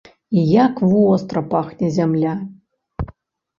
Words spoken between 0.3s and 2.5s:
І як востра пахне зямля!